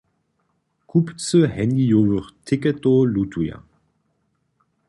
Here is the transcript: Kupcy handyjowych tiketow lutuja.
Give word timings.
Kupcy 0.87 1.39
handyjowych 1.53 2.27
tiketow 2.45 3.05
lutuja. 3.13 3.57